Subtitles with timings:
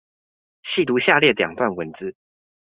[0.63, 2.15] 細讀下列兩段文字